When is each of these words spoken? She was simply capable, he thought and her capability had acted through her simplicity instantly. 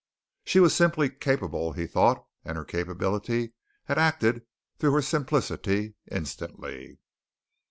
She 0.45 0.59
was 0.59 0.73
simply 0.73 1.11
capable, 1.11 1.73
he 1.73 1.85
thought 1.85 2.25
and 2.43 2.57
her 2.57 2.65
capability 2.65 3.53
had 3.85 3.99
acted 3.99 4.43
through 4.79 4.93
her 4.93 5.01
simplicity 5.03 5.93
instantly. 6.11 6.97